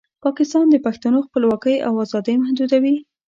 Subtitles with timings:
[0.25, 2.95] پاکستان د پښتنو خپلواکۍ او ازادۍ محدودوي.